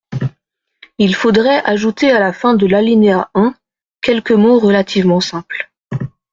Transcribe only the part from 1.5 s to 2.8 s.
ajouter à la fin de